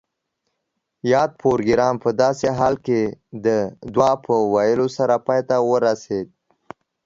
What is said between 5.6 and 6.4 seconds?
ورسید